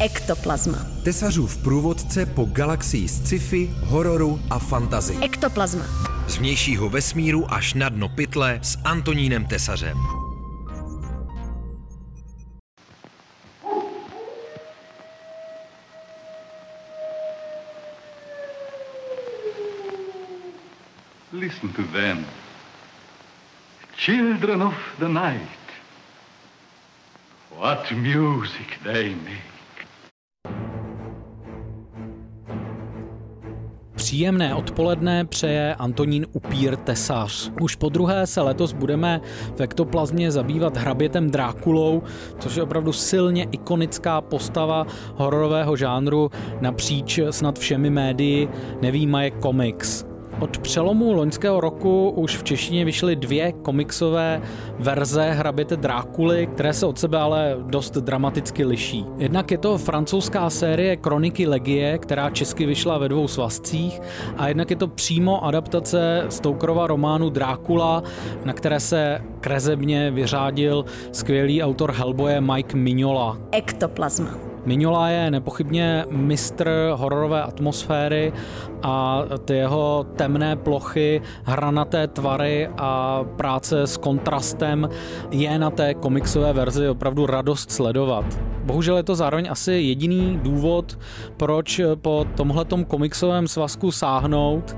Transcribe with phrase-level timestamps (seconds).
[0.00, 0.78] Ektoplazma.
[1.04, 5.16] Tesařův průvodce po galaxii sci-fi, hororu a fantazy.
[5.22, 5.84] Ektoplazma.
[6.28, 9.98] Z vnějšího vesmíru až na dno pytle s Antonínem Tesařem.
[21.32, 22.26] Listen to them.
[23.96, 25.48] Children of the night.
[27.58, 29.53] What music they make.
[33.94, 37.50] Příjemné odpoledne přeje Antonín Upír Tesař.
[37.60, 39.20] Už po druhé se letos budeme
[39.56, 42.02] v ektoplazmě zabývat hrabětem Drákulou,
[42.38, 44.86] což je opravdu silně ikonická postava
[45.16, 46.30] hororového žánru
[46.60, 48.48] napříč snad všemi médii,
[48.82, 50.13] nevýmaje komiks.
[50.40, 54.42] Od přelomu loňského roku už v češtině vyšly dvě komiksové
[54.78, 59.04] verze Hraběte Drákuly, které se od sebe ale dost dramaticky liší.
[59.18, 64.00] Jednak je to francouzská série Kroniky Legie, která česky vyšla ve dvou svazcích
[64.36, 68.02] a jednak je to přímo adaptace Stokerova románu Drákula,
[68.44, 73.38] na které se krezebně vyřádil skvělý autor Hellboye Mike Mignola.
[73.52, 74.43] Ektoplazma.
[74.66, 78.32] Mignola je nepochybně mistr hororové atmosféry
[78.82, 84.88] a ty jeho temné plochy, hranaté tvary a práce s kontrastem
[85.30, 88.24] je na té komiksové verzi opravdu radost sledovat.
[88.64, 90.98] Bohužel je to zároveň asi jediný důvod,
[91.36, 94.76] proč po tomhletom komiksovém svazku sáhnout.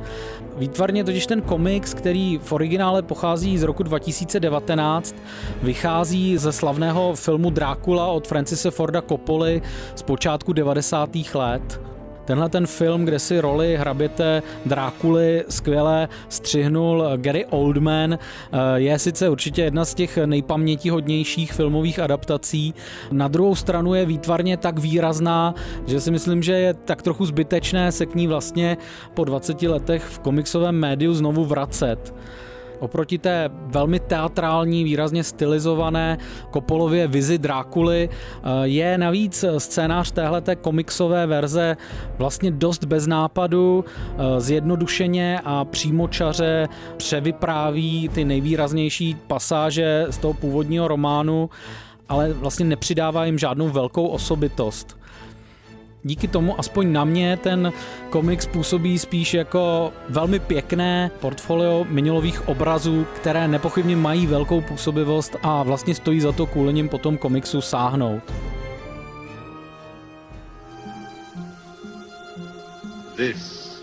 [0.56, 5.16] Výtvarně totiž ten komiks, který v originále pochází z roku 2019,
[5.62, 9.62] vychází ze slavného filmu Drákula od Francise Forda Coppoli
[9.94, 11.10] z počátku 90.
[11.34, 11.80] let.
[12.26, 19.28] Tenhle ten film, kde si roli hraběte Drákuly skvěle střihnul Gary Oldman, eh, je sice
[19.28, 22.74] určitě jedna z těch nejpamětihodnějších filmových adaptací.
[23.12, 25.54] Na druhou stranu je výtvarně tak výrazná,
[25.86, 28.76] že si myslím, že je tak trochu zbytečné se k ní vlastně
[29.14, 32.14] po 20 letech v komiksovém médiu znovu vracet.
[32.78, 36.18] Oproti té velmi teatrální, výrazně stylizované
[36.50, 41.76] Kopolově vizi Drákuly eh, je navíc scénář téhleté komiksové verze
[42.18, 50.88] vlastně dost bez nápadu, eh, zjednodušeně a přímočaře převypráví ty nejvýraznější pasáže z toho původního
[50.88, 51.50] románu,
[52.08, 54.96] ale vlastně nepřidává jim žádnou velkou osobitost
[56.06, 57.72] díky tomu aspoň na mě ten
[58.10, 65.62] komiks působí spíš jako velmi pěkné portfolio minilových obrazů, které nepochybně mají velkou působivost a
[65.62, 68.22] vlastně stojí za to kvůli nim potom komiksu sáhnout.
[73.16, 73.82] This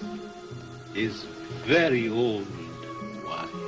[0.94, 1.26] is
[1.68, 2.48] very old
[3.26, 3.64] wine.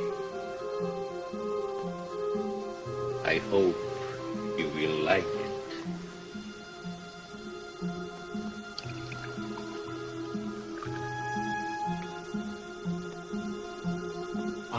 [3.25, 3.77] I hope
[4.57, 5.44] you will like it.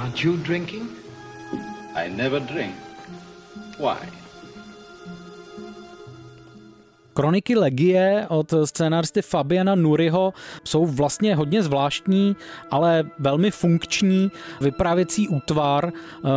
[0.07, 0.89] Aren't you drinking?
[1.97, 2.77] I never drink.
[3.77, 4.09] Why?
[7.17, 10.33] Kroniky Legie od scénáristy Fabiana Nuriho
[10.65, 12.37] jsou vlastně hodně zvláštní,
[12.71, 15.93] ale velmi funkční vyprávěcí útvar.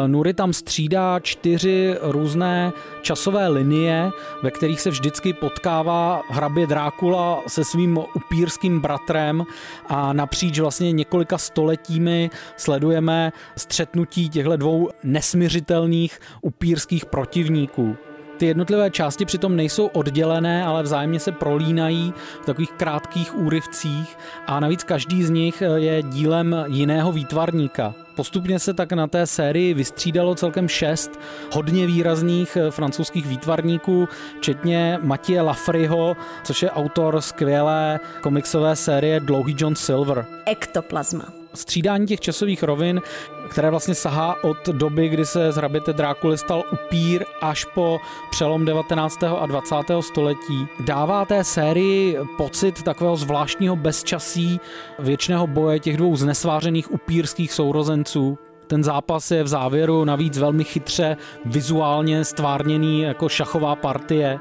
[0.08, 4.12] Nuri tam střídá čtyři různé časové linie,
[4.44, 9.44] ve kterých se vždycky potkává hrabě Drákula se svým upírským bratrem
[9.88, 17.98] a napříč vlastně několika stoletími sledujeme střetnutí těchto dvou nesmiřitelných upírských protivníků.
[18.40, 24.18] Ty jednotlivé části přitom nejsou oddělené, ale vzájemně se prolínají v takových krátkých úryvcích
[24.48, 27.94] a navíc každý z nich je dílem jiného výtvarníka.
[28.16, 31.20] Postupně se tak na té sérii vystřídalo celkem šest
[31.54, 34.08] hodně výrazných francouzských výtvarníků,
[34.38, 40.26] včetně Matěje Lafryho, což je autor skvělé komiksové série Dlouhý John Silver.
[40.46, 43.02] Ektoplazma střídání těch časových rovin,
[43.50, 48.00] které vlastně sahá od doby, kdy se z hraběte Drákuly stal upír až po
[48.32, 49.24] přelom 19.
[49.24, 49.76] a 20.
[50.00, 54.60] století, dává té sérii pocit takového zvláštního bezčasí
[55.00, 58.38] věčného boje těch dvou znesvářených upírských sourozenců,
[58.70, 64.40] ten zápas je v závěru navíc velmi chytře vizuálně stvárněný jako šachová partie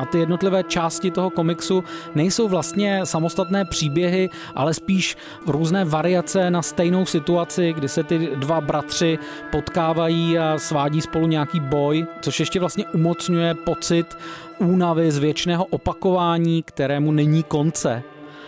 [0.00, 5.16] a ty jednotlivé části toho komiksu nejsou vlastně samostatné příběhy, ale spíš
[5.46, 9.18] různé variace na stejnou situaci, kdy se ty dva bratři
[9.52, 14.18] potkávají a svádí spolu nějaký boj, což ještě vlastně umocňuje pocit
[14.58, 18.02] únavy z věčného opakování, kterému není konce.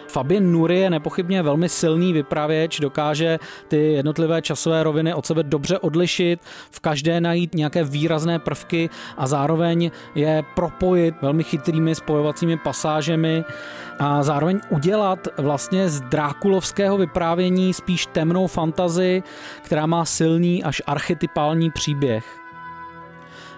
[0.08, 3.38] Fabien Nury je nepochybně velmi silný vypravěč, dokáže
[3.69, 6.40] ty jednotlivé časové roviny od sebe dobře odlišit,
[6.70, 13.44] v každé najít nějaké výrazné prvky a zároveň je propojit velmi chytrými spojovacími pasážemi
[13.99, 19.22] a zároveň udělat vlastně z drákulovského vyprávění spíš temnou fantazii,
[19.62, 22.42] která má silný až archetypální příběh.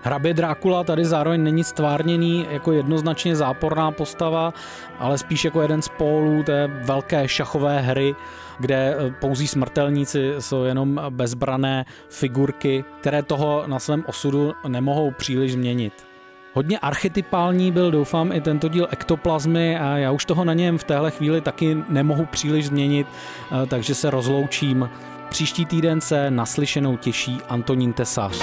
[0.05, 4.55] Hrabě Drákula tady zároveň není stvárněný jako jednoznačně záporná postava,
[4.99, 8.15] ale spíš jako jeden z pólů té velké šachové hry,
[8.59, 15.53] kde eh, pouzí smrtelníci jsou jenom bezbrané figurky, které toho na svém osudu nemohou příliš
[15.53, 16.07] změnit.
[16.55, 20.85] Hodně archetypální byl, doufám, i tento díl ektoplazmy a já už toho na něm v
[20.85, 24.91] téhle chvíli taky nemohu příliš změnit, eh, takže se rozloučím.
[25.29, 28.43] Příští týden se naslyšenou těší Antonín Tesař.